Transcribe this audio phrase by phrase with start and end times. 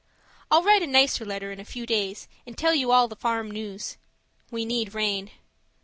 [0.49, 3.51] I'll write a nicer letter in a few days and tell you all the farm
[3.51, 3.97] news.
[4.49, 5.29] We need rain.